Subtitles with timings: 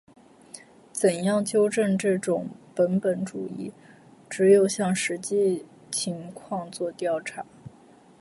[0.91, 3.71] 怎样纠正这种本本主义？
[4.27, 7.45] 只有向实际情况作调查。